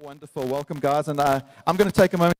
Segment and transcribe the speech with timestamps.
[0.00, 0.44] Wonderful.
[0.48, 1.06] Welcome, guys.
[1.06, 2.34] And uh, I'm going to take a moment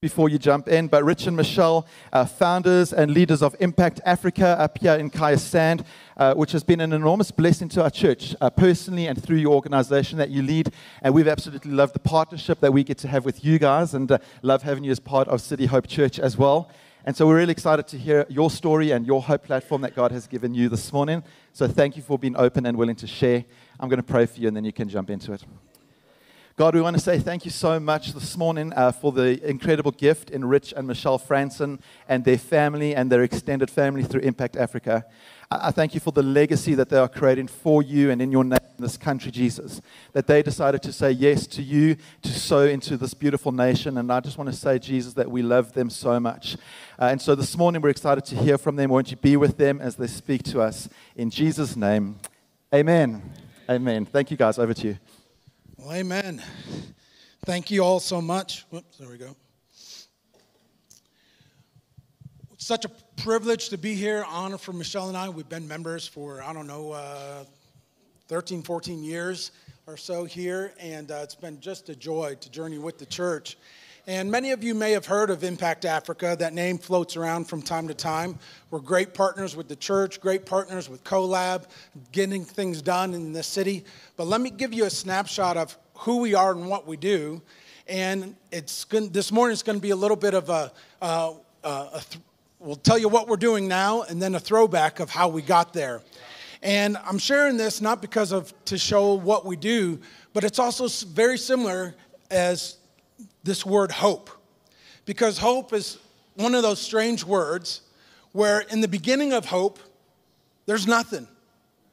[0.00, 0.86] before you jump in.
[0.86, 5.40] But Rich and Michelle, uh, founders and leaders of Impact Africa up here in Kya
[5.40, 5.84] Sand,
[6.16, 9.54] uh, which has been an enormous blessing to our church, uh, personally and through your
[9.54, 10.70] organization that you lead.
[11.02, 14.12] And we've absolutely loved the partnership that we get to have with you guys and
[14.12, 16.70] uh, love having you as part of City Hope Church as well.
[17.04, 20.12] And so we're really excited to hear your story and your hope platform that God
[20.12, 21.24] has given you this morning.
[21.52, 23.44] So thank you for being open and willing to share.
[23.80, 25.42] I'm going to pray for you and then you can jump into it.
[26.56, 29.90] God, we want to say thank you so much this morning uh, for the incredible
[29.90, 34.56] gift in Rich and Michelle Franson and their family and their extended family through Impact
[34.56, 35.04] Africa.
[35.50, 38.44] I, thank you for the legacy that they are creating for you and in your
[38.44, 39.80] name in this country, Jesus.
[40.12, 43.98] That they decided to say yes to you, to sow into this beautiful nation.
[43.98, 46.56] And I just want to say, Jesus, that we love them so much.
[47.00, 48.90] Uh, and so this morning we're excited to hear from them.
[48.90, 50.88] Won't you be with them as they speak to us?
[51.16, 52.20] In Jesus' name,
[52.72, 53.22] amen.
[53.68, 54.06] Amen.
[54.06, 54.60] Thank you, guys.
[54.60, 54.98] Over to you.
[55.84, 56.42] Well, amen.
[57.44, 58.64] Thank you all so much.
[58.70, 59.36] Whoops, there we go.
[62.54, 64.24] It's such a privilege to be here.
[64.26, 65.28] Honor for Michelle and I.
[65.28, 67.44] We've been members for, I don't know, uh,
[68.28, 69.50] 13, 14 years
[69.86, 73.58] or so here, and uh, it's been just a joy to journey with the church.
[74.06, 76.36] And many of you may have heard of Impact Africa.
[76.38, 78.38] That name floats around from time to time.
[78.70, 81.64] We're great partners with the church, great partners with CoLab,
[82.12, 83.82] getting things done in the city.
[84.18, 87.40] But let me give you a snapshot of who we are and what we do.
[87.88, 91.32] And it's going, this morning is going to be a little bit of a, uh,
[91.62, 92.22] uh, a th-
[92.58, 95.72] we'll tell you what we're doing now, and then a throwback of how we got
[95.72, 96.02] there.
[96.62, 99.98] And I'm sharing this not because of to show what we do,
[100.34, 101.94] but it's also very similar
[102.30, 102.76] as
[103.42, 104.30] this word hope.
[105.04, 105.98] Because hope is
[106.34, 107.82] one of those strange words
[108.32, 109.78] where, in the beginning of hope,
[110.66, 111.28] there's nothing,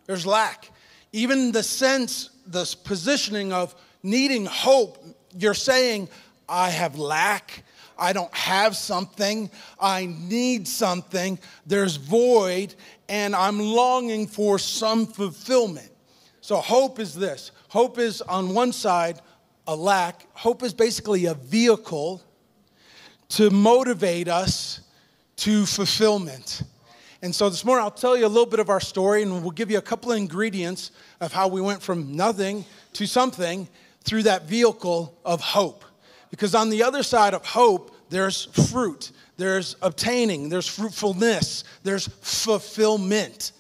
[0.06, 0.72] there's lack.
[1.12, 5.04] Even the sense, the positioning of needing hope,
[5.38, 6.10] you're saying,
[6.48, 7.64] I have lack.
[7.98, 9.52] I don't have something.
[9.80, 11.38] I need something.
[11.68, 12.74] There's void,
[13.08, 15.92] and I'm longing for some fulfillment.
[16.42, 19.22] So, hope is this hope is on one side
[19.68, 20.28] a lack.
[20.34, 22.22] Hope is basically a vehicle
[23.30, 24.82] to motivate us
[25.38, 26.64] to fulfillment.
[27.22, 29.52] And so this morning, I'll tell you a little bit of our story, and we'll
[29.52, 33.68] give you a couple of ingredients of how we went from nothing to something
[34.04, 35.86] through that vehicle of hope.
[36.32, 43.52] Because on the other side of hope, there's fruit, there's obtaining, there's fruitfulness, there's fulfillment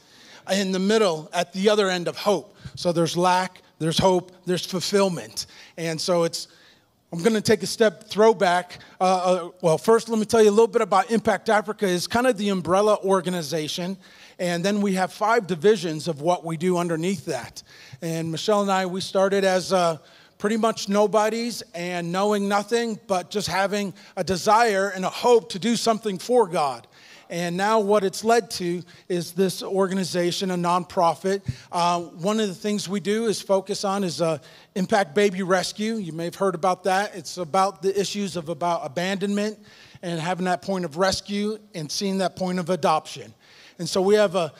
[0.51, 2.55] in the middle at the other end of hope.
[2.75, 5.45] So there's lack, there's hope, there's fulfillment.
[5.77, 6.47] And so it's,
[7.13, 8.79] I'm going to take a step throwback.
[8.99, 11.85] Uh, uh, well, first, let me tell you a little bit about Impact Africa.
[11.85, 13.97] is kind of the umbrella organization,
[14.39, 17.63] and then we have five divisions of what we do underneath that.
[18.01, 19.97] And Michelle and I, we started as uh,
[20.37, 25.59] pretty much nobodies and knowing nothing, but just having a desire and a hope to
[25.59, 26.87] do something for God.
[27.31, 31.41] And now, what it's led to is this organization, a nonprofit.
[31.71, 34.39] Uh, one of the things we do is focus on is uh,
[34.75, 35.95] Impact Baby Rescue.
[35.95, 37.15] You may have heard about that.
[37.15, 39.57] It's about the issues of about abandonment
[40.01, 43.33] and having that point of rescue and seeing that point of adoption.
[43.79, 44.51] And so we have a,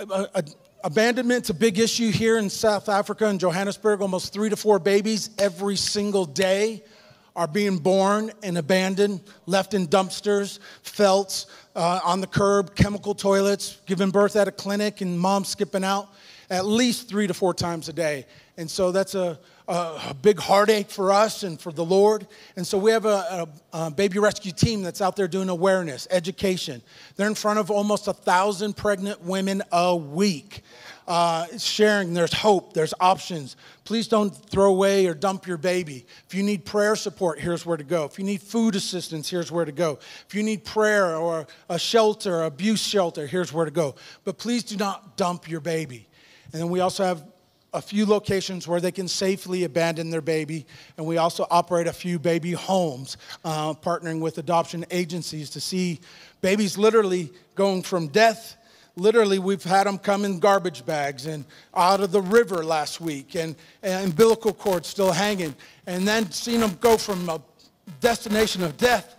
[0.00, 0.44] a, a
[0.82, 4.00] abandonment's a big issue here in South Africa in Johannesburg.
[4.00, 6.82] Almost three to four babies every single day
[7.36, 13.78] are being born and abandoned, left in dumpsters, felts, uh, on the curb, chemical toilets,
[13.86, 16.08] giving birth at a clinic, and mom skipping out
[16.50, 18.24] at least three to four times a day.
[18.56, 19.38] And so that's a,
[19.68, 19.72] a,
[20.10, 22.26] a big heartache for us and for the Lord.
[22.56, 26.80] And so we have a, a, baby rescue team that's out there doing awareness, education.
[27.16, 30.62] They're in front of almost a thousand pregnant women a week
[31.06, 32.14] uh, sharing.
[32.14, 33.56] There's hope, there's options.
[33.84, 36.06] Please don't throw away or dump your baby.
[36.26, 38.04] If you need prayer support, here's where to go.
[38.04, 39.98] If you need food assistance, here's where to go.
[40.28, 43.94] If you need prayer or a shelter, abuse shelter, here's where to go.
[44.24, 46.08] But please do not dump your baby.
[46.52, 47.24] And then we also have
[47.72, 50.66] a few locations where they can safely abandon their baby.
[50.96, 56.00] And we also operate a few baby homes, uh, partnering with adoption agencies to see
[56.40, 58.56] babies literally going from death
[58.96, 61.44] literally we've had them come in garbage bags and
[61.74, 65.54] out of the river last week and, and umbilical cords still hanging
[65.86, 67.40] and then seen them go from a
[68.00, 69.16] destination of death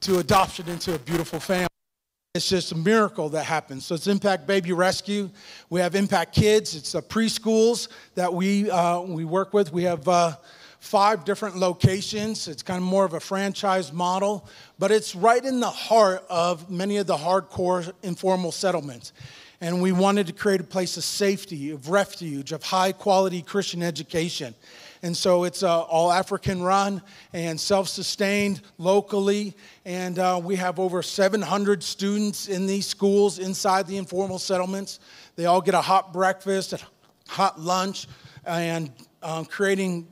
[0.00, 1.66] to adoption into a beautiful family
[2.36, 3.86] it's just a miracle that happens.
[3.86, 5.30] So it's Impact Baby Rescue.
[5.70, 6.74] We have Impact Kids.
[6.76, 9.72] It's the preschools that we uh, we work with.
[9.72, 10.36] We have uh,
[10.86, 12.46] five different locations.
[12.46, 14.48] It's kind of more of a franchise model,
[14.78, 19.12] but it's right in the heart of many of the hardcore informal settlements.
[19.60, 23.82] And we wanted to create a place of safety, of refuge, of high quality Christian
[23.82, 24.54] education.
[25.02, 27.02] And so it's uh, all African run
[27.32, 29.54] and self sustained locally.
[29.84, 35.00] And uh, we have over 700 students in these schools inside the informal settlements.
[35.34, 36.80] They all get a hot breakfast, a
[37.28, 38.06] hot lunch,
[38.44, 38.92] and
[39.22, 40.06] um, creating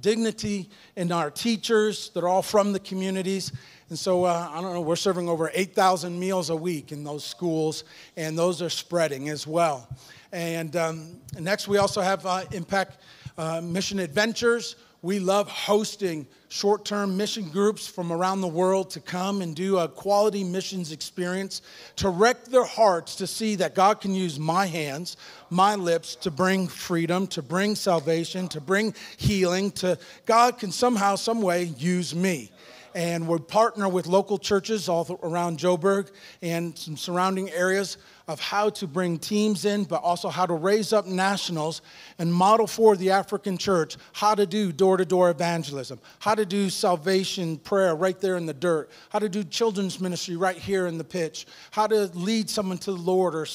[0.00, 3.52] dignity in our teachers that are all from the communities.
[3.88, 7.24] And so, uh, I don't know, we're serving over 8,000 meals a week in those
[7.24, 7.84] schools,
[8.16, 9.88] and those are spreading as well.
[10.32, 12.98] And um, next, we also have uh, Impact
[13.38, 14.76] uh, Mission Adventures.
[15.02, 19.78] We love hosting short term mission groups from around the world to come and do
[19.78, 21.62] a quality missions experience
[21.96, 25.16] to wreck their hearts to see that God can use my hands,
[25.50, 31.14] my lips to bring freedom, to bring salvation, to bring healing, to God can somehow,
[31.14, 32.50] some way use me
[32.96, 36.10] and we partner with local churches all around Joburg
[36.40, 40.94] and some surrounding areas of how to bring teams in, but also how to raise
[40.94, 41.82] up nationals
[42.18, 46.46] and model for the African church how to do door to door evangelism, how to
[46.46, 50.86] do salvation prayer right there in the dirt, how to do children's ministry right here
[50.86, 53.46] in the pitch, how to lead someone to the Lord or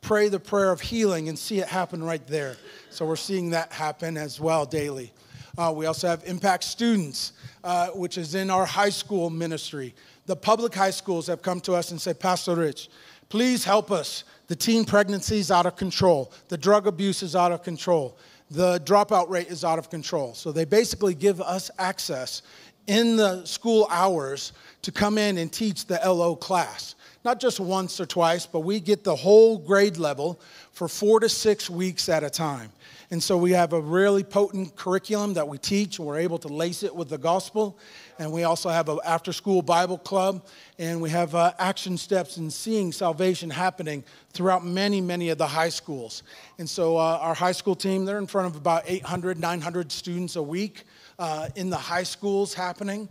[0.00, 2.56] pray the prayer of healing and see it happen right there.
[2.90, 5.12] So we're seeing that happen as well daily.
[5.58, 7.32] Uh, we also have Impact Students,
[7.64, 9.94] uh, which is in our high school ministry.
[10.26, 12.90] The public high schools have come to us and said, Pastor Rich,
[13.28, 14.24] please help us.
[14.46, 18.18] The teen pregnancy is out of control, the drug abuse is out of control,
[18.50, 20.34] the dropout rate is out of control.
[20.34, 22.42] So they basically give us access
[22.88, 24.52] in the school hours
[24.82, 26.96] to come in and teach the LO class.
[27.24, 30.40] Not just once or twice, but we get the whole grade level
[30.72, 32.72] for four to six weeks at a time.
[33.10, 36.48] And so we have a really potent curriculum that we teach, and we're able to
[36.48, 37.78] lace it with the gospel.
[38.18, 40.46] And we also have an after school Bible club,
[40.78, 45.46] and we have uh, action steps in seeing salvation happening throughout many, many of the
[45.46, 46.22] high schools.
[46.58, 50.36] And so uh, our high school team, they're in front of about 800, 900 students
[50.36, 50.84] a week
[51.18, 53.08] uh, in the high schools happening.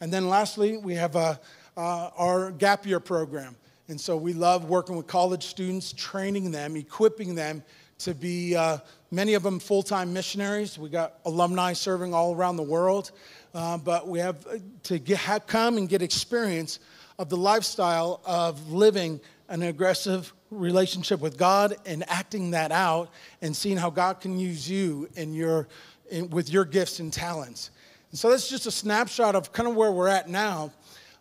[0.00, 1.36] And then lastly, we have uh,
[1.76, 3.56] uh, our gap year program.
[3.88, 7.62] And so we love working with college students, training them, equipping them
[7.98, 8.78] to be uh,
[9.10, 10.78] many of them full time missionaries.
[10.78, 13.12] We got alumni serving all around the world,
[13.54, 14.44] uh, but we have
[14.84, 16.78] to get, have, come and get experience
[17.18, 23.10] of the lifestyle of living an aggressive relationship with God and acting that out
[23.40, 25.68] and seeing how God can use you in your,
[26.10, 27.70] in, with your gifts and talents.
[28.10, 30.72] And so that's just a snapshot of kind of where we're at now.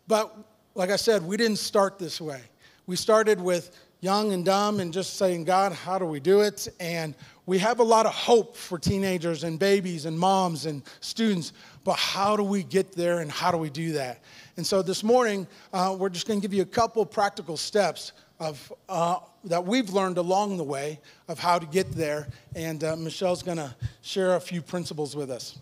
[0.07, 0.35] But
[0.75, 2.41] like I said, we didn't start this way.
[2.85, 6.67] We started with young and dumb and just saying, God, how do we do it?
[6.79, 7.15] And
[7.47, 11.53] we have a lot of hope for teenagers and babies and moms and students,
[11.83, 14.21] but how do we get there and how do we do that?
[14.57, 18.13] And so this morning, uh, we're just going to give you a couple practical steps
[18.39, 22.27] of, uh, that we've learned along the way of how to get there.
[22.55, 25.57] And uh, Michelle's going to share a few principles with us.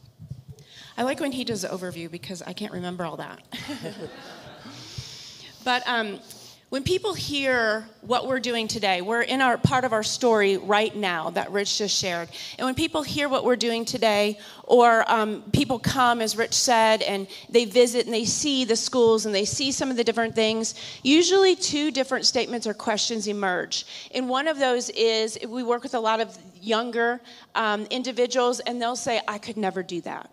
[0.98, 3.42] I like when he does overview because I can't remember all that.
[5.64, 6.20] but um,
[6.74, 10.96] when people hear what we're doing today, we're in our part of our story right
[10.96, 12.30] now that Rich just shared.
[12.58, 17.04] And when people hear what we're doing today, or um, people come, as Rich said,
[17.04, 20.34] and they visit and they see the schools and they see some of the different
[20.34, 20.74] things,
[21.04, 23.86] usually two different statements or questions emerge.
[24.16, 27.22] And one of those is we work with a lot of younger
[27.54, 30.28] um, individuals, and they'll say, I could never do that.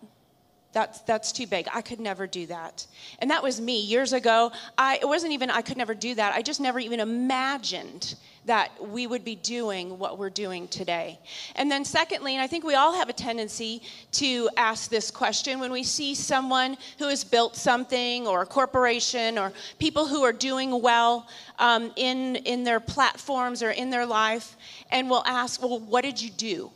[0.72, 1.66] That's, that's too big.
[1.74, 2.86] I could never do that.
[3.18, 4.52] And that was me years ago.
[4.78, 6.32] I, it wasn't even, I could never do that.
[6.32, 11.18] I just never even imagined that we would be doing what we're doing today.
[11.56, 15.58] And then, secondly, and I think we all have a tendency to ask this question
[15.58, 20.32] when we see someone who has built something or a corporation or people who are
[20.32, 24.56] doing well um, in, in their platforms or in their life,
[24.90, 26.70] and we'll ask, well, what did you do?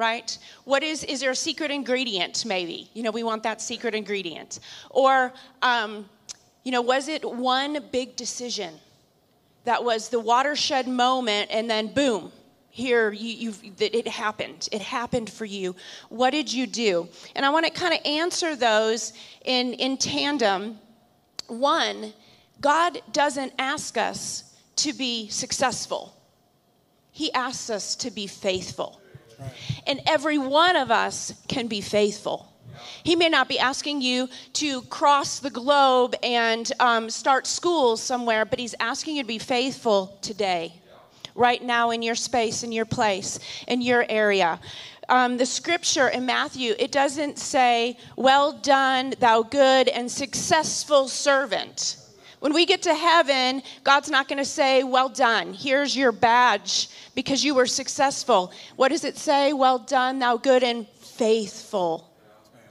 [0.00, 0.38] Right?
[0.64, 2.90] What is, is there a secret ingredient maybe?
[2.94, 4.58] You know, we want that secret ingredient.
[4.88, 6.08] Or, um,
[6.64, 8.74] you know, was it one big decision
[9.64, 12.32] that was the watershed moment and then boom,
[12.70, 15.74] here you, have it happened it happened for you
[16.08, 19.12] what did you do and i want to kind of answer those
[19.44, 20.78] in in tandem
[21.48, 22.12] one
[22.60, 26.14] god doesn't ask us to be successful
[27.10, 29.00] he asks us to be faithful
[29.86, 32.50] and every one of us can be faithful.
[33.02, 38.44] He may not be asking you to cross the globe and um, start school somewhere,
[38.44, 40.74] but He's asking you to be faithful today,
[41.34, 44.60] right now in your space, in your place, in your area.
[45.08, 51.96] Um, the scripture in Matthew, it doesn't say, Well done, thou good and successful servant.
[52.40, 56.88] When we get to heaven, God's not going to say, Well done, here's your badge
[57.14, 58.52] because you were successful.
[58.76, 59.52] What does it say?
[59.52, 62.10] Well done, thou good and faithful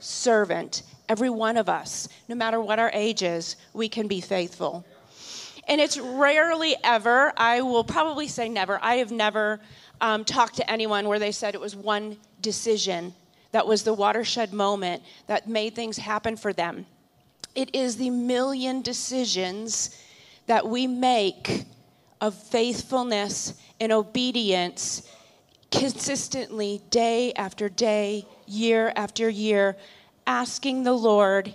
[0.00, 0.82] servant.
[1.08, 4.84] Every one of us, no matter what our age is, we can be faithful.
[5.68, 9.60] And it's rarely ever, I will probably say never, I have never
[10.00, 13.14] um, talked to anyone where they said it was one decision
[13.52, 16.86] that was the watershed moment that made things happen for them.
[17.54, 19.96] It is the million decisions
[20.46, 21.64] that we make
[22.20, 25.08] of faithfulness and obedience
[25.70, 29.76] consistently, day after day, year after year,
[30.26, 31.54] asking the Lord,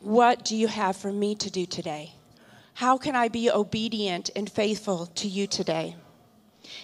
[0.00, 2.12] What do you have for me to do today?
[2.74, 5.96] How can I be obedient and faithful to you today?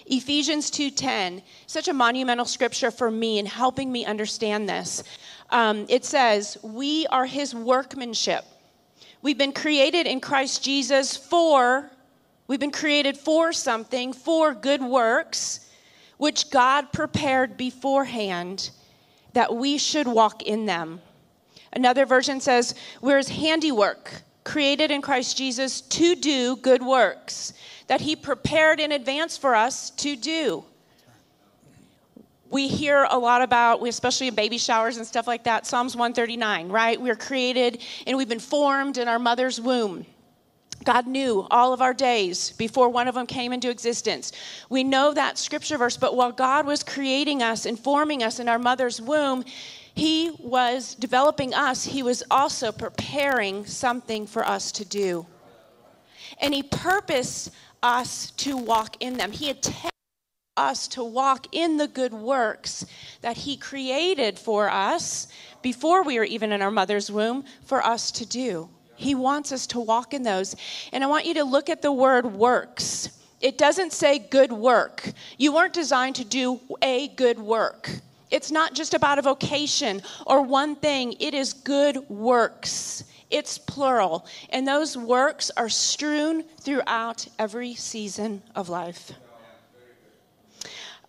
[0.06, 5.04] Ephesians 2:10, such a monumental scripture for me in helping me understand this.
[5.50, 8.44] Um, it says, "We are His workmanship.
[9.22, 11.90] We've been created in Christ Jesus for.
[12.46, 15.60] We've been created for something, for good works,
[16.18, 18.70] which God prepared beforehand,
[19.32, 21.00] that we should walk in them."
[21.72, 27.54] Another version says, "We're His handiwork." created in Christ Jesus to do good works
[27.86, 30.64] that He prepared in advance for us to do.
[32.54, 36.68] We hear a lot about, especially in baby showers and stuff like that, Psalms 139,
[36.68, 37.00] right?
[37.00, 40.06] We're created and we've been formed in our mother's womb.
[40.84, 44.30] God knew all of our days before one of them came into existence.
[44.70, 48.48] We know that scripture verse, but while God was creating us and forming us in
[48.48, 49.44] our mother's womb,
[49.92, 55.26] He was developing us, He was also preparing something for us to do.
[56.40, 57.50] And He purposed
[57.82, 59.32] us to walk in them.
[59.32, 59.93] He intended
[60.56, 62.86] us to walk in the good works
[63.20, 65.28] that He created for us
[65.62, 68.68] before we were even in our mother's womb for us to do.
[68.96, 70.54] He wants us to walk in those.
[70.92, 73.10] And I want you to look at the word works.
[73.40, 75.10] It doesn't say good work.
[75.36, 77.90] You weren't designed to do a good work.
[78.30, 83.04] It's not just about a vocation or one thing, it is good works.
[83.30, 84.26] It's plural.
[84.50, 89.12] And those works are strewn throughout every season of life.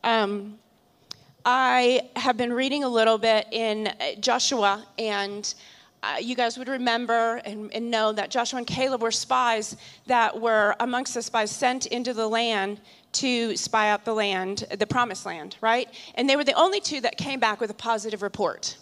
[0.05, 0.59] Um,
[1.45, 5.51] I have been reading a little bit in Joshua, and
[6.03, 10.39] uh, you guys would remember and, and, know that Joshua and Caleb were spies that
[10.39, 12.81] were amongst the spies sent into the land
[13.13, 15.89] to spy out the land, the promised land, right?
[16.13, 18.77] And they were the only two that came back with a positive report.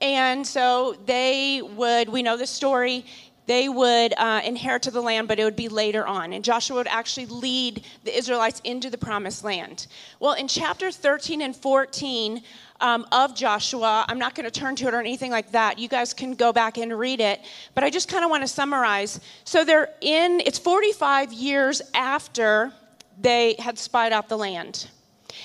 [0.00, 3.06] And so they would, we know the story,
[3.46, 6.32] they would uh, inherit the land, but it would be later on.
[6.32, 9.86] And Joshua would actually lead the Israelites into the promised land.
[10.20, 12.42] Well, in chapter 13 and 14
[12.80, 15.78] um, of Joshua, I'm not going to turn to it or anything like that.
[15.78, 17.40] You guys can go back and read it.
[17.74, 19.20] But I just kind of want to summarize.
[19.44, 22.72] So they're in, it's 45 years after
[23.20, 24.88] they had spied out the land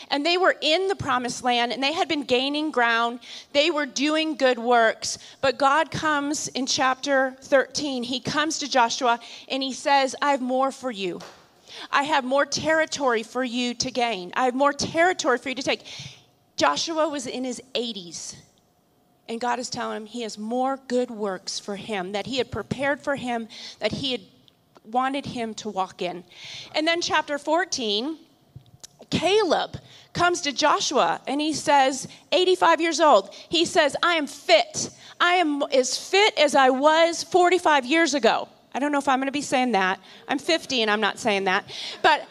[0.10, 3.20] and they were in the promised land and they had been gaining ground.
[3.54, 5.18] They were doing good works.
[5.42, 10.42] But God comes in chapter 13, He comes to Joshua and He says, I have
[10.42, 11.20] more for you.
[11.92, 14.32] I have more territory for you to gain.
[14.36, 15.86] I have more territory for you to take.
[16.58, 18.36] Joshua was in his 80s.
[19.28, 22.52] And God is telling him he has more good works for him that he had
[22.52, 23.48] prepared for him,
[23.80, 24.22] that he had
[24.84, 26.24] wanted him to walk in.
[26.74, 28.18] And then, chapter 14,
[29.10, 29.78] Caleb
[30.14, 34.90] comes to Joshua and he says, 85 years old, he says, I am fit.
[35.20, 38.48] I am as fit as I was 45 years ago.
[38.74, 40.00] I don't know if I'm going to be saying that.
[40.28, 41.66] I'm 50 and I'm not saying that.
[42.02, 42.28] But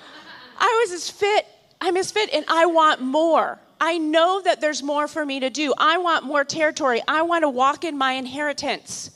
[0.59, 1.47] I was as fit,
[1.81, 3.59] I'm as fit, and I want more.
[3.81, 5.73] I know that there's more for me to do.
[5.79, 7.01] I want more territory.
[7.07, 9.11] I want to walk in my inheritance.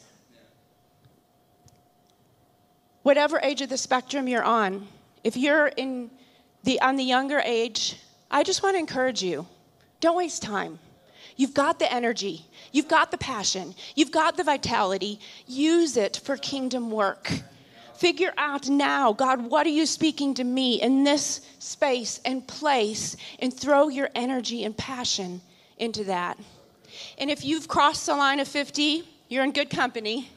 [3.03, 4.87] Whatever age of the spectrum you're on,
[5.25, 6.11] if you're in
[6.65, 7.97] the, on the younger age,
[8.31, 9.47] I just want to encourage you
[10.01, 10.79] don't waste time.
[11.37, 15.19] You've got the energy, you've got the passion, you've got the vitality.
[15.47, 17.31] Use it for kingdom work.
[17.95, 23.17] Figure out now, God, what are you speaking to me in this space and place,
[23.39, 25.41] and throw your energy and passion
[25.79, 26.39] into that.
[27.19, 30.31] And if you've crossed the line of 50, you're in good company.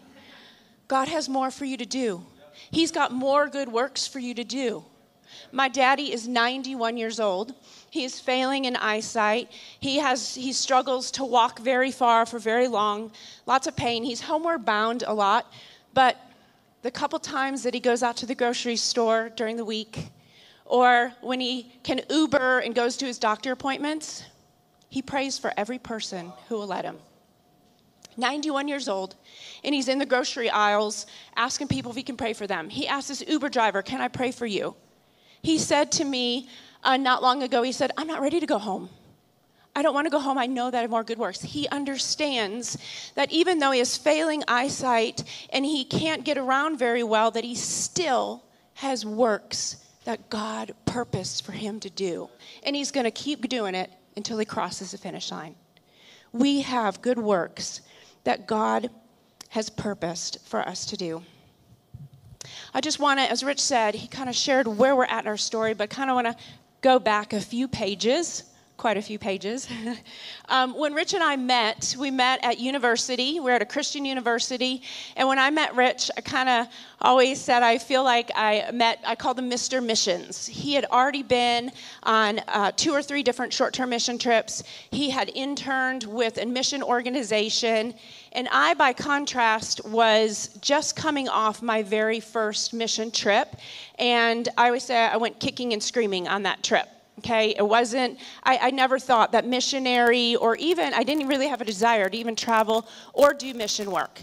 [0.88, 2.24] God has more for you to do.
[2.72, 4.86] He's got more good works for you to do.
[5.52, 7.54] My daddy is 91 years old.
[7.90, 9.52] He is failing in eyesight.
[9.80, 13.12] He has he struggles to walk very far for very long.
[13.46, 14.04] Lots of pain.
[14.04, 15.52] He's homeward bound a lot,
[15.94, 16.18] but
[16.82, 20.10] the couple times that he goes out to the grocery store during the week
[20.66, 24.24] or when he can Uber and goes to his doctor appointments,
[24.90, 26.98] he prays for every person who will let him.
[28.18, 29.16] 91 years old,
[29.64, 32.70] and he's in the grocery aisles asking people if he can pray for them.
[32.70, 34.76] He asks this Uber driver, Can I pray for you?
[35.46, 36.50] He said to me
[36.84, 38.90] uh, not long ago, He said, I'm not ready to go home.
[39.76, 40.40] I don't want to go home.
[40.40, 41.42] I know that I have more good works.
[41.42, 42.80] He understands
[43.14, 47.44] that even though he has failing eyesight and he can't get around very well, that
[47.44, 48.44] he still
[48.76, 52.28] has works that God purposed for him to do.
[52.64, 55.54] And he's going to keep doing it until he crosses the finish line.
[56.32, 57.82] We have good works
[58.24, 58.90] that God
[59.50, 61.22] has purposed for us to do.
[62.76, 65.30] I just want to, as Rich said, he kind of shared where we're at in
[65.30, 66.36] our story, but kind of want to
[66.82, 68.44] go back a few pages
[68.78, 69.68] quite a few pages.
[70.50, 73.40] um, when Rich and I met, we met at university.
[73.40, 74.82] We're at a Christian university.
[75.16, 76.68] And when I met Rich, I kind of
[77.02, 79.84] always said I feel like I met, I called him Mr.
[79.84, 80.46] Missions.
[80.46, 81.72] He had already been
[82.04, 84.64] on uh, two or three different short term mission trips.
[84.92, 87.94] He had interned with a mission organization.
[88.34, 93.56] And I, by contrast, was just coming off my very first mission trip.
[93.98, 96.90] And I always say I went kicking and screaming on that trip
[97.20, 97.56] okay?
[97.58, 101.66] It wasn't I, I, never thought that missionary or even i didn't really have a
[101.66, 104.22] desire to even travel or do mission work.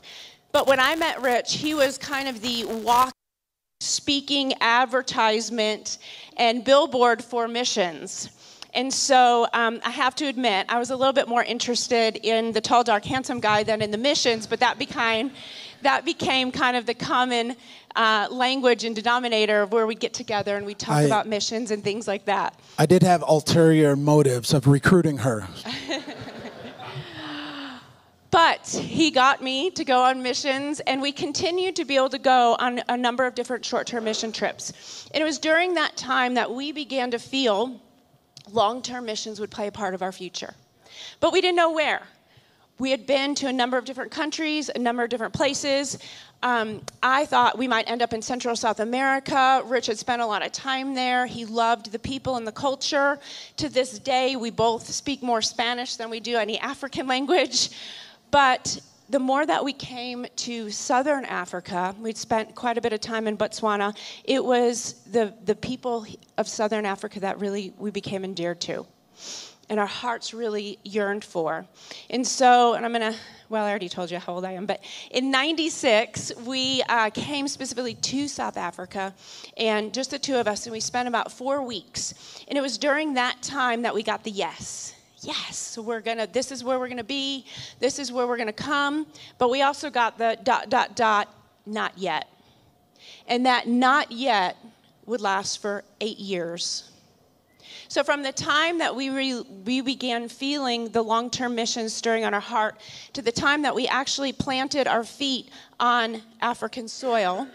[0.53, 3.13] But when i met rich he was kind of the walk
[3.81, 5.99] speaking advertisement
[6.37, 8.31] and billboard for missions.
[8.75, 12.53] And so um, i have to admit i was a little bit more interested in
[12.53, 15.33] the tall dark handsome guy than in the missions but that became
[15.83, 17.57] that became kind of the common
[17.95, 21.71] uh, language and denominator of where we get together and we talk I, about missions
[21.71, 22.59] and things like that.
[22.79, 25.47] I did have ulterior motives of recruiting her.
[28.31, 32.19] but he got me to go on missions, and we continued to be able to
[32.19, 35.09] go on a number of different short term mission trips.
[35.12, 37.81] And it was during that time that we began to feel
[38.51, 40.55] long term missions would play a part of our future.
[41.21, 42.03] But we didn't know where.
[42.83, 45.99] We had been to a number of different countries, a number of different places.
[46.43, 49.62] Um, I thought we might end up in Central South America.
[49.67, 51.25] Rich had spent a lot of time there.
[51.27, 53.21] He loved the people and the culture.
[53.59, 57.71] To this day, we both speak more Spanish than we do any African language.
[58.33, 63.00] But the more that we came to southern Africa, we'd spent quite a bit of
[63.00, 66.04] time in Botswana, it was the, the people
[66.37, 68.85] of southern Africa that really we became endeared to
[69.73, 71.65] and our hearts really yearned for.
[72.11, 74.67] And so, and I'm going to, well, I already told you how old I am,
[74.67, 79.15] but in 96, we uh, came specifically to South Africa,
[79.56, 82.45] and just the two of us, and we spent about four weeks.
[82.49, 84.95] And it was during that time that we got the yes.
[85.23, 87.47] Yes, we're gonna, this is where we're gonna be,
[87.80, 89.06] this is where we're gonna come.
[89.39, 92.28] But we also got the dot, dot, dot, not yet.
[93.26, 94.58] And that not yet
[95.06, 96.92] would last for eight years.
[97.89, 102.25] So, from the time that we, re, we began feeling the long term mission stirring
[102.25, 102.80] on our heart
[103.13, 107.47] to the time that we actually planted our feet on African soil,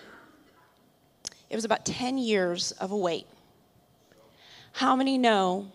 [1.49, 3.25] it was about 10 years of a wait.
[4.73, 5.71] How many know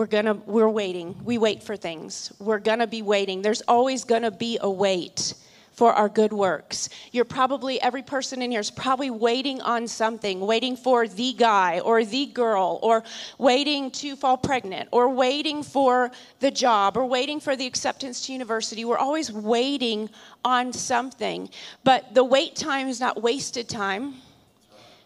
[0.00, 1.14] we're gonna we're waiting.
[1.24, 2.32] We wait for things.
[2.38, 3.42] We're gonna be waiting.
[3.42, 5.34] There's always gonna be a wait
[5.80, 6.90] for our good works.
[7.10, 11.80] You're probably, every person in here is probably waiting on something, waiting for the guy
[11.80, 13.02] or the girl, or
[13.38, 18.32] waiting to fall pregnant, or waiting for the job, or waiting for the acceptance to
[18.34, 18.84] university.
[18.84, 20.10] We're always waiting
[20.44, 21.48] on something.
[21.82, 24.16] But the wait time is not wasted time,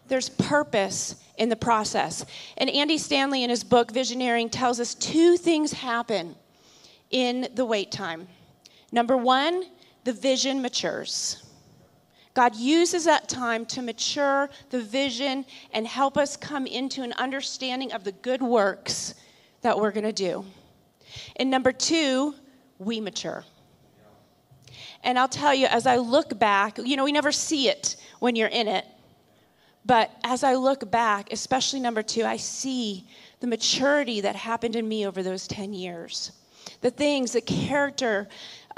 [0.09, 2.25] there's purpose in the process.
[2.57, 6.35] And Andy Stanley, in his book Visioneering, tells us two things happen
[7.11, 8.27] in the wait time.
[8.91, 9.63] Number one,
[10.05, 11.43] the vision matures.
[12.33, 17.91] God uses that time to mature the vision and help us come into an understanding
[17.91, 19.15] of the good works
[19.61, 20.45] that we're going to do.
[21.37, 22.35] And number two,
[22.77, 23.43] we mature.
[25.03, 28.35] And I'll tell you, as I look back, you know, we never see it when
[28.35, 28.85] you're in it.
[29.85, 33.07] But as I look back, especially number two, I see
[33.39, 36.31] the maturity that happened in me over those 10 years.
[36.81, 38.27] The things, the character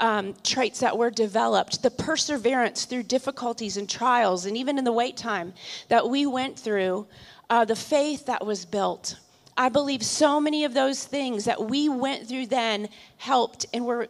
[0.00, 4.92] um, traits that were developed, the perseverance through difficulties and trials, and even in the
[4.92, 5.52] wait time
[5.88, 7.06] that we went through,
[7.50, 9.18] uh, the faith that was built.
[9.56, 14.08] I believe so many of those things that we went through then helped and were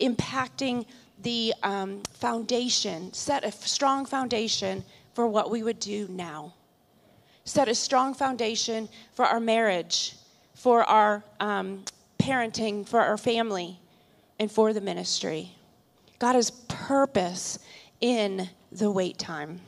[0.00, 0.84] impacting
[1.22, 4.84] the um, foundation, set a strong foundation
[5.14, 6.52] for what we would do now.
[7.44, 10.16] Set a strong foundation for our marriage,
[10.54, 11.84] for our um,
[12.18, 13.78] parenting, for our family
[14.38, 15.50] and for the ministry.
[16.18, 17.58] God has purpose
[18.00, 19.60] in the wait time.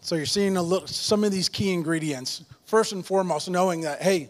[0.00, 4.02] So you're seeing a little, some of these key ingredients first and foremost, knowing that,
[4.02, 4.28] hey,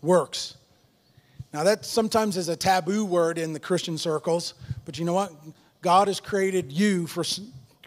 [0.00, 0.56] works.
[1.52, 5.32] Now, that sometimes is a taboo word in the Christian circles, but you know what?
[5.82, 7.24] God has created you for,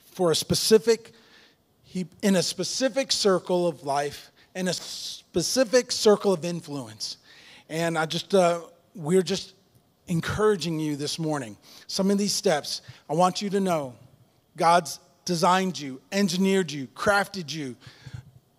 [0.05, 1.13] for a specific,
[1.89, 7.17] he, in a specific circle of life, in a specific circle of influence.
[7.67, 8.62] And I just, uh,
[8.93, 9.54] we're just
[10.08, 11.58] encouraging you this morning.
[11.88, 13.95] Some of these steps, I want you to know
[14.56, 17.75] God's designed you, engineered you, crafted you,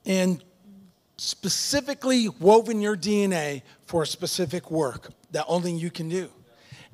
[0.04, 0.42] and
[1.16, 6.30] specifically woven your DNA for a specific work that only you can do.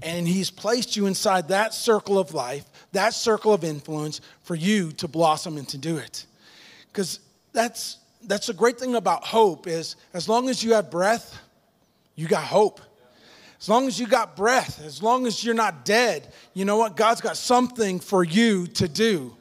[0.02, 4.92] And He's placed you inside that circle of life, that circle of influence for you
[4.92, 6.26] to blossom and to do it.
[6.88, 7.20] Because
[7.52, 11.38] that's, that's the great thing about hope is as long as you have breath,
[12.14, 12.80] you got hope.
[13.60, 16.96] As long as you got breath, as long as you're not dead, you know what?
[16.96, 19.34] God's got something for you to do.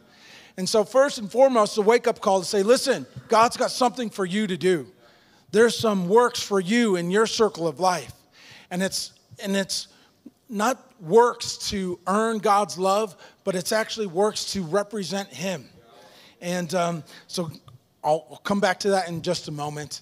[0.58, 4.10] And so, first and foremost, the wake up call to say, listen, God's got something
[4.10, 4.88] for you to do.
[5.52, 8.14] There's some works for you in your circle of life.
[8.72, 9.12] And it's,
[9.44, 9.90] and it's
[10.50, 15.68] not works to earn God's love, but it's actually works to represent Him.
[16.42, 17.50] And um, so,
[18.04, 20.02] I'll, come back to that in just a moment.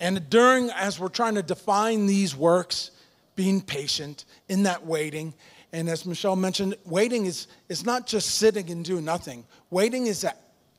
[0.00, 2.90] And during, as we're trying to define these works,
[3.36, 5.34] being patient in that waiting,
[5.72, 9.44] and as Michelle mentioned, waiting is, is not just sitting and doing nothing.
[9.70, 10.26] Waiting is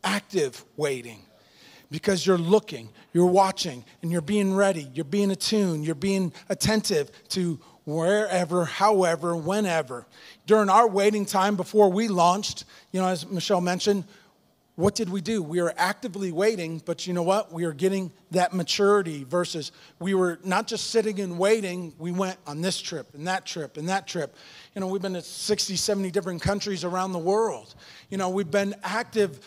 [0.04, 1.20] active waiting
[1.92, 7.12] because you're looking, you're watching, and you're being ready, you're being attuned, you're being attentive
[7.30, 10.06] to wherever, however, whenever.
[10.46, 14.04] During our waiting time before we launched, you know, as Michelle mentioned,
[14.76, 15.42] what did we do?
[15.42, 17.52] We were actively waiting, but you know what?
[17.54, 21.94] We are getting that maturity versus we were not just sitting and waiting.
[21.98, 24.36] We went on this trip and that trip and that trip.
[24.74, 27.74] You know, we've been to 60, 70 different countries around the world.
[28.10, 29.40] You know, we've been active,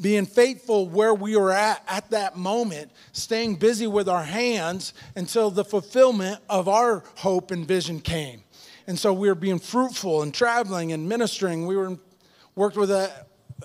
[0.00, 5.50] being faithful where we were at at that moment, staying busy with our hands until
[5.50, 8.42] the fulfillment of our hope and vision came.
[8.86, 11.66] And so we were being fruitful and traveling and ministering.
[11.66, 11.96] We were
[12.54, 13.10] worked with a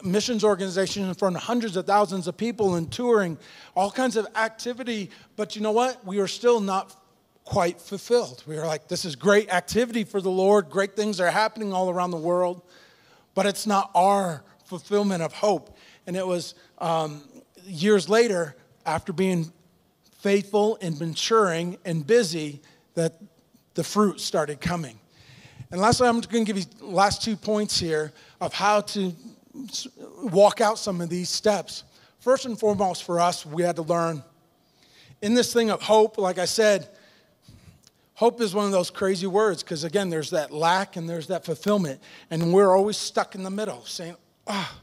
[0.04, 3.38] missions organization in front of hundreds of thousands of people and touring,
[3.76, 5.10] all kinds of activity.
[5.36, 6.06] But you know what?
[6.06, 6.96] We were still not
[7.44, 8.44] quite fulfilled.
[8.48, 11.90] We were like, this is great activity for the Lord, great things are happening all
[11.90, 12.62] around the world,
[13.34, 15.78] but it's not our fulfillment of hope.
[16.08, 17.24] And it was um,
[17.66, 19.52] years later, after being
[20.20, 22.62] faithful and maturing and busy,
[22.96, 23.14] that
[23.74, 25.00] the fruit started coming.
[25.72, 28.12] And lastly, I'm going to give you last two points here
[28.42, 29.14] of how to
[30.22, 31.84] walk out some of these steps.
[32.20, 34.24] First and foremost, for us, we had to learn
[35.22, 36.90] in this thing of hope, like I said,
[38.16, 41.46] hope is one of those crazy words because, again, there's that lack and there's that
[41.46, 42.02] fulfillment.
[42.30, 44.16] And we're always stuck in the middle saying,
[44.48, 44.82] ah.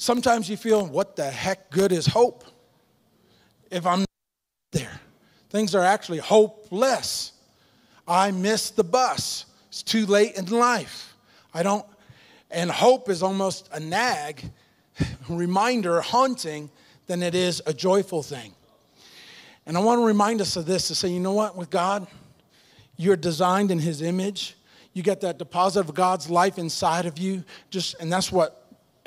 [0.00, 2.42] Sometimes you feel, what the heck good is hope
[3.70, 4.08] if I'm not
[4.72, 4.98] there?
[5.50, 7.32] Things are actually hopeless.
[8.08, 9.44] I missed the bus.
[9.68, 11.14] It's too late in life.
[11.52, 11.84] I don't
[12.50, 14.42] and hope is almost a nag,
[15.28, 16.70] reminder, haunting,
[17.06, 18.54] than it is a joyful thing.
[19.66, 22.06] And I want to remind us of this to say, you know what, with God,
[22.96, 24.56] you're designed in His image.
[24.94, 27.44] You get that deposit of God's life inside of you.
[27.68, 28.59] Just and that's what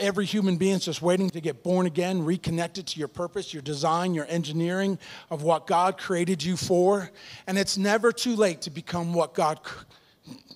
[0.04, 3.63] every human being is just waiting to get born again, reconnected to your purpose, your
[3.63, 5.00] design, your engineering
[5.32, 7.10] of what God created you for.
[7.48, 9.60] And it's never too late to become what God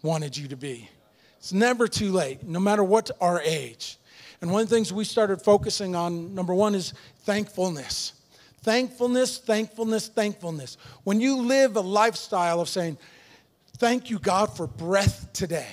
[0.04, 0.90] wanted you to be.
[1.38, 3.98] It's never too late, no matter what our age.
[4.42, 8.14] And one of the things we started focusing on, number one, is thankfulness.
[8.62, 10.78] Thankfulness, thankfulness, thankfulness.
[11.06, 12.98] When you live a lifestyle of saying,
[13.78, 15.68] Thank you, God, for breath today.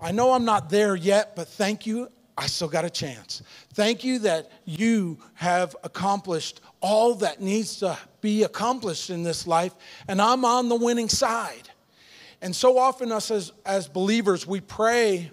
[0.00, 3.42] I know I'm not there yet, but thank you, I still got a chance.
[3.74, 9.74] Thank you that you have accomplished all that needs to be accomplished in this life,
[10.08, 11.68] and I'm on the winning side.
[12.42, 15.30] And so often, us as, as believers, we pray.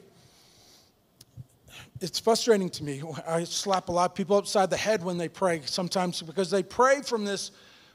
[2.02, 3.02] It's frustrating to me.
[3.26, 6.64] I slap a lot of people upside the head when they pray sometimes because they
[6.64, 7.52] pray from this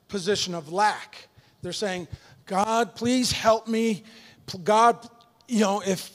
[0.08, 1.28] position of lack.
[1.60, 2.08] They're saying,
[2.46, 4.02] God, please help me.
[4.64, 5.08] God,
[5.46, 6.10] you know, if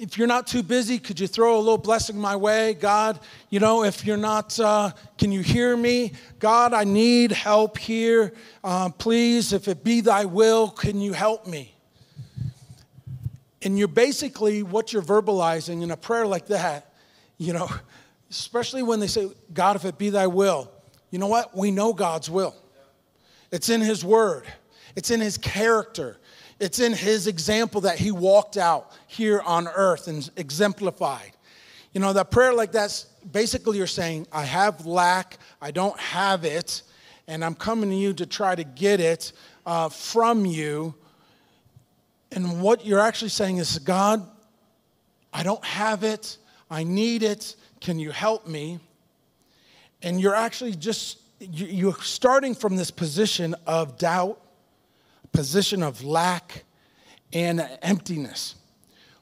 [0.00, 2.72] if you're not too busy, could you throw a little blessing my way?
[2.72, 6.12] God, you know, if you're not, uh, can you hear me?
[6.38, 8.32] God, I need help here.
[8.64, 11.74] Uh, please, if it be thy will, can you help me?
[13.60, 16.94] And you're basically what you're verbalizing in a prayer like that,
[17.36, 17.68] you know,
[18.30, 20.72] especially when they say, God, if it be thy will,
[21.10, 21.54] you know what?
[21.54, 22.56] We know God's will.
[23.52, 24.44] It's in his word,
[24.96, 26.16] it's in his character,
[26.60, 31.32] it's in his example that he walked out here on earth and exemplified.
[31.92, 36.44] You know, that prayer like that's basically you're saying, I have lack, I don't have
[36.44, 36.82] it,
[37.26, 39.32] and I'm coming to you to try to get it
[39.64, 40.94] uh, from you.
[42.30, 44.24] And what you're actually saying is, God,
[45.32, 46.38] I don't have it.
[46.70, 47.56] I need it.
[47.80, 48.78] Can you help me?
[50.02, 54.40] And you're actually just, you're starting from this position of doubt,
[55.32, 56.64] position of lack,
[57.32, 58.56] and emptiness.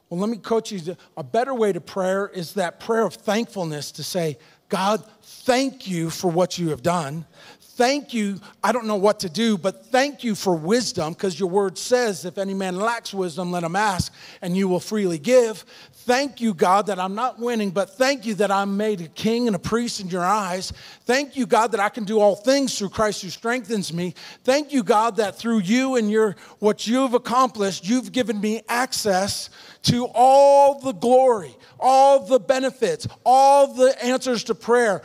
[0.09, 0.97] Well, let me coach you.
[1.15, 6.09] A better way to prayer is that prayer of thankfulness to say, God, thank you
[6.09, 7.25] for what you have done.
[7.61, 8.41] Thank you.
[8.63, 12.25] I don't know what to do, but thank you for wisdom because your word says,
[12.25, 15.63] if any man lacks wisdom, let him ask, and you will freely give.
[16.09, 19.45] Thank you, God, that I'm not winning, but thank you that I'm made a king
[19.45, 20.73] and a priest in your eyes.
[21.05, 24.15] Thank you, God, that I can do all things through Christ who strengthens me.
[24.43, 29.51] Thank you, God, that through you and your what you've accomplished, you've given me access
[29.83, 35.03] to all the glory, all the benefits, all the answers to prayer.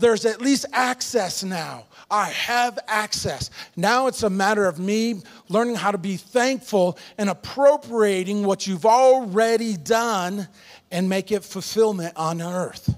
[0.00, 1.86] There's at least access now.
[2.12, 3.50] I have access.
[3.74, 8.84] Now it's a matter of me learning how to be thankful and appropriating what you've
[8.84, 10.46] already done
[10.90, 12.94] and make it fulfillment on earth.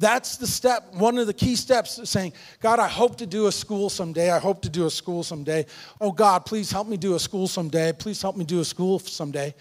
[0.00, 3.52] That's the step, one of the key steps saying, God, I hope to do a
[3.52, 4.32] school someday.
[4.32, 5.64] I hope to do a school someday.
[6.00, 7.92] Oh, God, please help me do a school someday.
[7.92, 9.54] Please help me do a school someday.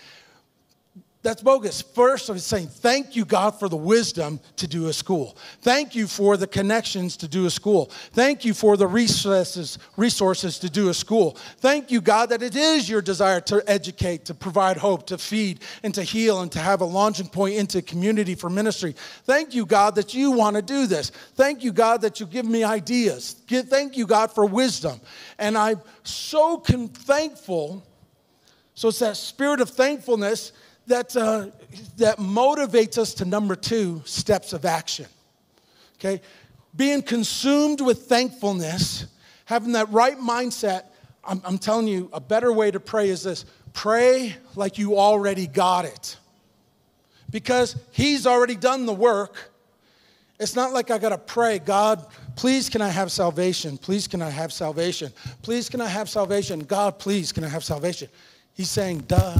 [1.23, 1.83] That's bogus.
[1.83, 5.37] First, I'm saying, thank you, God, for the wisdom to do a school.
[5.61, 7.91] Thank you for the connections to do a school.
[8.13, 11.37] Thank you for the resources, resources to do a school.
[11.59, 15.59] Thank you, God, that it is your desire to educate, to provide hope, to feed,
[15.83, 18.95] and to heal, and to have a launching point into community for ministry.
[19.25, 21.11] Thank you, God, that you want to do this.
[21.35, 23.35] Thank you, God, that you give me ideas.
[23.47, 24.99] Thank you, God, for wisdom.
[25.37, 27.85] And I'm so thankful.
[28.73, 30.51] So it's that spirit of thankfulness
[30.91, 31.47] that, uh,
[31.97, 35.05] that motivates us to number two steps of action.
[35.95, 36.21] Okay?
[36.75, 39.05] Being consumed with thankfulness,
[39.45, 40.85] having that right mindset.
[41.23, 45.47] I'm, I'm telling you, a better way to pray is this pray like you already
[45.47, 46.17] got it.
[47.29, 49.51] Because He's already done the work.
[50.39, 53.77] It's not like I got to pray, God, please can I have salvation?
[53.77, 55.13] Please can I have salvation?
[55.41, 56.61] Please can I have salvation?
[56.61, 58.09] God, please can I have salvation?
[58.53, 59.37] He's saying, duh.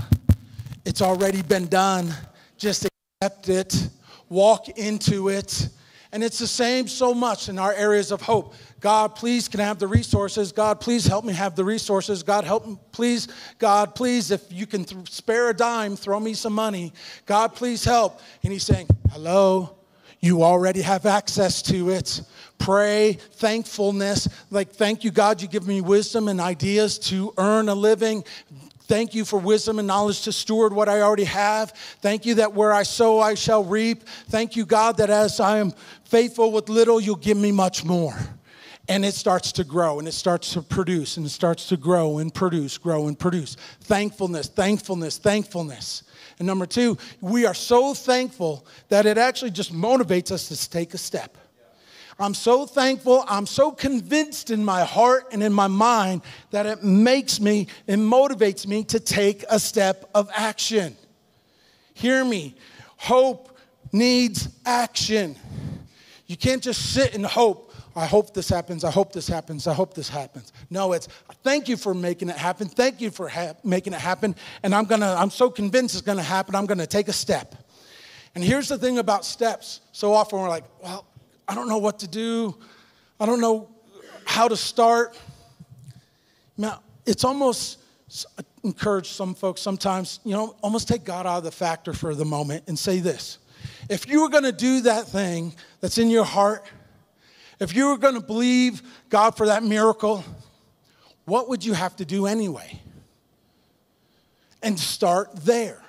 [0.86, 2.14] It's already been done.
[2.58, 2.88] Just
[3.22, 3.90] accept it,
[4.30, 5.70] walk into it.
[6.14, 8.54] And it's the same so much in our areas of hope.
[8.82, 10.52] God, please can I have the resources.
[10.52, 12.22] God, please help me have the resources.
[12.22, 13.30] God, help me, please.
[13.60, 16.92] God, please, if you can th- spare a dime, throw me some money.
[17.26, 18.20] God, please help.
[18.44, 19.78] And he's saying, hello,
[20.20, 22.22] you already have access to it.
[22.58, 27.76] Pray, thankfulness, like, thank you, God, you give me wisdom and ideas to earn a
[27.76, 28.24] living.
[28.92, 31.72] Thank you for wisdom and knowledge to steward what I already have.
[32.02, 34.04] Thank you that where I sow, I shall reap.
[34.28, 35.72] Thank you, God, that as I am
[36.04, 38.14] faithful with little, you'll give me much more.
[38.90, 42.18] And it starts to grow and it starts to produce and it starts to grow
[42.18, 43.56] and produce, grow and produce.
[43.80, 46.04] Thankfulness, thankfulness, thankfulness.
[46.38, 50.94] And number two, we are so thankful that it actually just motivates us to take
[50.94, 51.38] a step.
[52.22, 53.26] I'm so thankful.
[53.28, 58.00] I'm so convinced in my heart and in my mind that it makes me and
[58.00, 60.96] motivates me to take a step of action.
[61.96, 62.56] Hear me.
[62.98, 63.58] Hope
[63.92, 65.36] needs action.
[66.28, 67.74] You can't just sit and hope.
[67.96, 68.84] I hope this happens.
[68.84, 69.66] I hope this happens.
[69.66, 70.54] I hope this happens.
[70.70, 71.08] No, it's
[71.44, 72.68] thank you for making it happen.
[72.68, 74.36] Thank you for ha- making it happen.
[74.62, 75.16] And I'm gonna.
[75.18, 76.54] I'm so convinced it's gonna happen.
[76.54, 77.56] I'm gonna take a step.
[78.36, 79.82] And here's the thing about steps.
[79.92, 81.06] So often we're like, well,
[81.52, 82.56] I don't know what to do.
[83.20, 83.68] I don't know
[84.24, 85.20] how to start.
[86.56, 87.80] Now, it's almost
[88.40, 92.16] I encourage some folks sometimes, you know, almost take God out of the factor for
[92.16, 93.38] the moment and say this.
[93.90, 96.66] If you were going to do that thing that's in your heart,
[97.60, 100.24] if you were going to believe God for that miracle,
[101.26, 102.80] what would you have to do anyway?
[104.64, 105.84] And start there.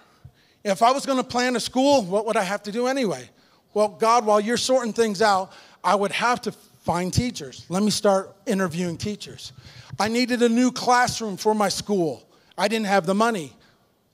[0.64, 3.30] If I was going to plan a school, what would I have to do anyway?
[3.74, 7.64] Well, God, while you're sorting things out, I would have to find teachers.
[7.68, 9.52] Let me start interviewing teachers.
[9.98, 12.28] I needed a new classroom for my school.
[12.58, 13.52] I didn't have the money.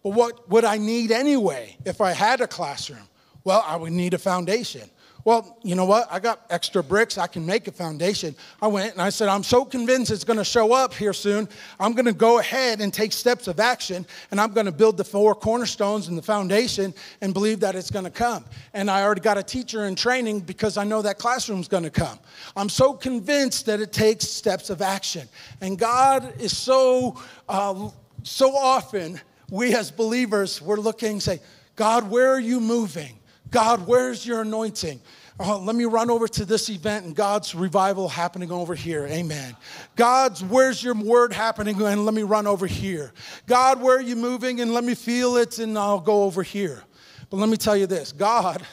[0.02, 3.08] But what would I need anyway if I had a classroom?
[3.44, 4.88] Well, I would need a foundation.
[5.24, 6.07] Well, you know what?
[6.11, 7.18] I got extra bricks.
[7.18, 8.35] I can make a foundation.
[8.62, 11.48] I went and I said, I'm so convinced it's going to show up here soon.
[11.81, 14.96] I'm going to go ahead and take steps of action and I'm going to build
[14.96, 18.44] the four cornerstones and the foundation and believe that it's going to come.
[18.74, 21.90] And I already got a teacher in training because I know that classroom's going to
[21.90, 22.18] come.
[22.57, 25.28] I'm so convinced that it takes steps of action.
[25.61, 27.90] And God is so, uh,
[28.22, 31.40] so often, we as believers, we're looking, say,
[31.76, 33.17] God, where are you moving?
[33.50, 35.00] God, where's your anointing?
[35.40, 39.06] Oh, let me run over to this event and God's revival happening over here.
[39.06, 39.56] Amen.
[39.94, 41.80] God's, where's your word happening?
[41.80, 43.12] And let me run over here.
[43.46, 44.61] God, where are you moving?
[44.61, 46.82] And let me feel it and I'll go over here.
[47.30, 48.66] But let me tell you this God,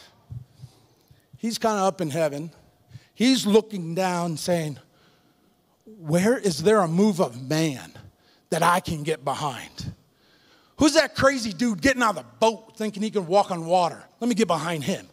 [1.38, 2.52] He's kind of up in heaven.
[3.14, 4.80] He's looking down saying,
[5.86, 7.92] Where is there a move of man
[8.50, 9.94] that I can get behind?
[10.78, 14.04] Who's that crazy dude getting out of the boat thinking he can walk on water?
[14.20, 15.08] Let me get behind him.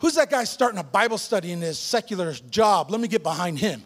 [0.00, 2.90] Who's that guy starting a Bible study in his secular job?
[2.90, 3.82] Let me get behind him.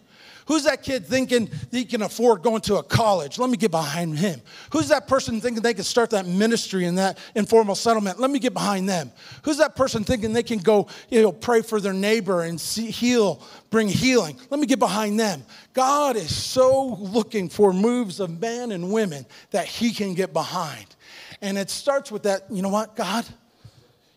[0.46, 3.38] Who's that kid thinking he can afford going to a college?
[3.38, 4.40] Let me get behind him.
[4.72, 8.18] Who's that person thinking they can start that ministry in that informal settlement?
[8.18, 9.12] Let me get behind them.
[9.44, 12.90] Who's that person thinking they can go, you know, pray for their neighbor and see,
[12.90, 14.36] heal, bring healing?
[14.50, 15.44] Let me get behind them.
[15.72, 20.96] God is so looking for moves of men and women that he can get behind.
[21.42, 23.26] And it starts with that, you know what, God,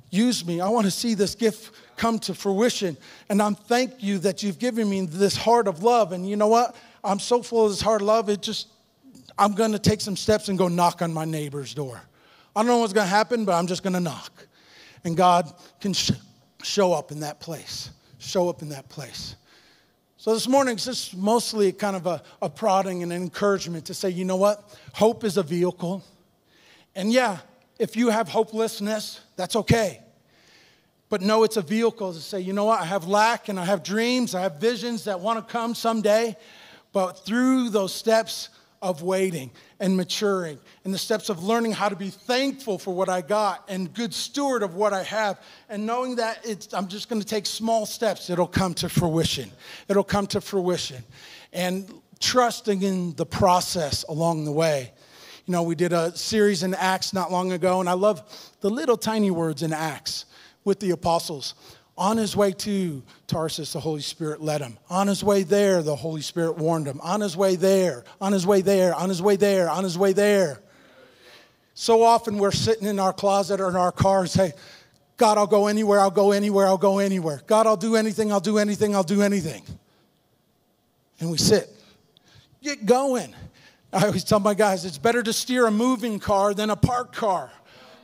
[0.09, 0.61] use me.
[0.61, 2.97] I want to see this gift come to fruition.
[3.29, 6.11] And I'm thank you that you've given me this heart of love.
[6.11, 6.75] And you know what?
[7.03, 8.67] I'm so full of this heart of love, it just,
[9.37, 12.01] I'm going to take some steps and go knock on my neighbor's door.
[12.55, 14.47] I don't know what's going to happen, but I'm just going to knock.
[15.03, 16.11] And God can sh-
[16.61, 17.89] show up in that place.
[18.19, 19.35] Show up in that place.
[20.17, 23.93] So this morning, it's just mostly kind of a, a prodding and an encouragement to
[23.93, 24.77] say, you know what?
[24.93, 26.01] Hope is a vehicle.
[26.95, 27.39] And yeah,
[27.79, 30.03] if you have hopelessness, that's okay
[31.13, 33.65] but no, it's a vehicle to say, you know what, I have lack and I
[33.65, 36.35] have dreams, I have visions that want to come someday.
[36.91, 38.49] But through those steps
[38.81, 43.09] of waiting and maturing and the steps of learning how to be thankful for what
[43.09, 47.09] I got and good steward of what I have and knowing that it's, I'm just
[47.09, 49.51] going to take small steps, it'll come to fruition.
[49.87, 51.03] It'll come to fruition.
[51.53, 54.92] And trusting in the process along the way.
[55.45, 58.23] You know, we did a series in Acts not long ago, and I love
[58.61, 60.25] the little tiny words in Acts
[60.63, 61.53] with the apostles.
[61.97, 64.77] On his way to Tarsus, the Holy Spirit led him.
[64.89, 66.99] On his way there, the Holy Spirit warned him.
[67.01, 70.13] On his way there, on his way there, on his way there, on his way
[70.13, 70.61] there.
[71.73, 74.53] So often we're sitting in our closet or in our car and say,
[75.17, 77.41] God, I'll go anywhere, I'll go anywhere, I'll go anywhere.
[77.47, 79.63] God, I'll do anything, I'll do anything, I'll do anything.
[81.19, 81.69] And we sit.
[82.61, 83.35] Get going.
[83.93, 87.15] I always tell my guys, it's better to steer a moving car than a parked
[87.15, 87.51] car.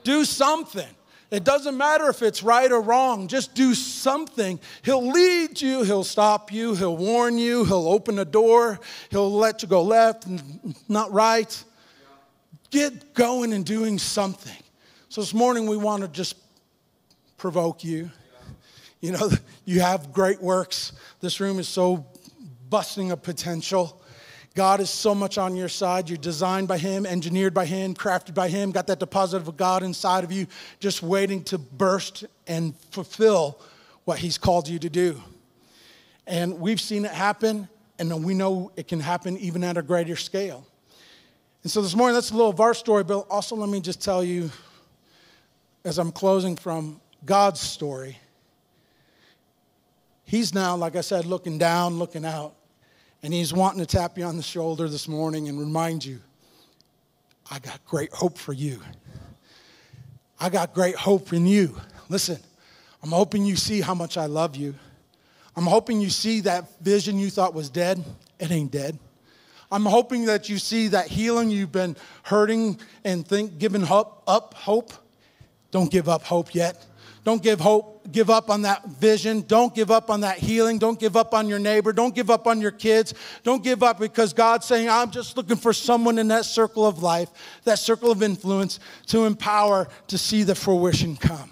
[0.03, 0.87] Do something.
[1.31, 4.59] It doesn't matter if it's right or wrong, just do something.
[4.83, 9.61] He'll lead you, he'll stop you, he'll warn you, he'll open a door, he'll let
[9.61, 11.63] you go left and not right.
[12.71, 14.57] Get going and doing something.
[15.09, 16.35] So this morning we want to just
[17.37, 18.11] provoke you.
[19.01, 19.29] You know,
[19.65, 20.93] you have great works.
[21.19, 22.05] This room is so
[22.69, 23.98] busting of potential.
[24.55, 26.09] God is so much on your side.
[26.09, 29.83] You're designed by Him, engineered by Him, crafted by Him, got that deposit of God
[29.83, 30.47] inside of you,
[30.79, 33.59] just waiting to burst and fulfill
[34.05, 35.21] what He's called you to do.
[36.25, 40.15] And we've seen it happen, and we know it can happen even at a greater
[40.15, 40.65] scale.
[41.63, 44.01] And so this morning, that's a little of our story, but also let me just
[44.01, 44.49] tell you,
[45.85, 48.17] as I'm closing from God's story,
[50.25, 52.53] He's now, like I said, looking down, looking out.
[53.21, 56.19] And he's wanting to tap you on the shoulder this morning and remind you,
[57.51, 58.79] I got great hope for you.
[60.39, 61.75] I got great hope in you.
[62.07, 62.37] Listen,
[63.03, 64.75] I'm hoping you see how much I love you.
[65.55, 68.03] I'm hoping you see that vision you thought was dead,
[68.39, 68.97] it ain't dead.
[69.71, 74.53] I'm hoping that you see that healing you've been hurting and think giving hope, up
[74.55, 74.93] hope.
[75.71, 76.83] Don't give up hope yet.
[77.29, 79.41] Don't give hope, give up on that vision.
[79.41, 80.79] Don't give up on that healing.
[80.79, 81.93] Don't give up on your neighbor.
[81.93, 83.13] Don't give up on your kids.
[83.43, 87.03] Don't give up because God's saying, I'm just looking for someone in that circle of
[87.03, 87.29] life,
[87.65, 91.51] that circle of influence to empower to see the fruition come.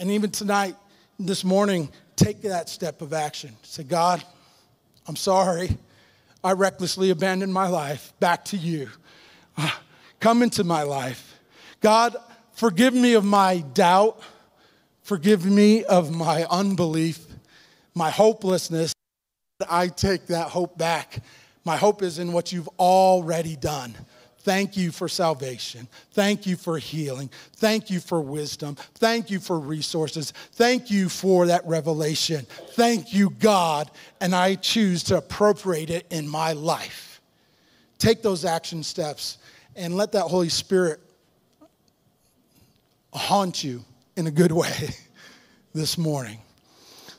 [0.00, 0.74] And even tonight,
[1.16, 3.54] this morning, take that step of action.
[3.62, 4.24] Say, God,
[5.06, 5.78] I'm sorry.
[6.42, 8.88] I recklessly abandoned my life back to you.
[9.56, 9.70] Uh,
[10.18, 11.38] come into my life.
[11.80, 12.16] God,
[12.54, 14.20] forgive me of my doubt.
[15.12, 17.26] Forgive me of my unbelief,
[17.94, 18.94] my hopelessness.
[19.68, 21.18] I take that hope back.
[21.66, 23.94] My hope is in what you've already done.
[24.38, 25.86] Thank you for salvation.
[26.12, 27.28] Thank you for healing.
[27.56, 28.76] Thank you for wisdom.
[28.94, 30.32] Thank you for resources.
[30.52, 32.46] Thank you for that revelation.
[32.70, 33.90] Thank you, God.
[34.22, 37.20] And I choose to appropriate it in my life.
[37.98, 39.36] Take those action steps
[39.76, 41.00] and let that Holy Spirit
[43.12, 43.84] haunt you
[44.16, 44.90] in a good way
[45.74, 46.38] this morning.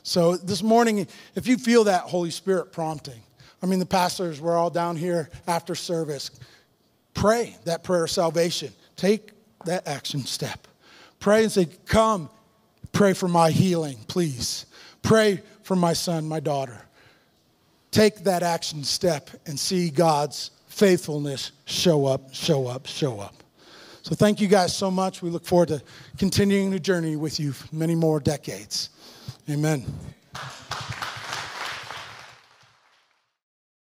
[0.02, 3.22] So, this morning, if you feel that Holy Spirit prompting,
[3.62, 6.30] I mean, the pastors, we're all down here after service.
[7.14, 8.72] Pray that prayer of salvation.
[8.96, 9.30] Take
[9.64, 10.68] that action step.
[11.20, 12.28] Pray and say, Come,
[12.92, 14.66] pray for my healing, please.
[15.02, 16.84] Pray for my son, my daughter.
[17.90, 23.43] Take that action step and see God's faithfulness show up, show up, show up.
[24.04, 25.22] So thank you guys so much.
[25.22, 25.82] We look forward to
[26.18, 28.90] continuing the journey with you many more decades.
[29.48, 29.82] Amen.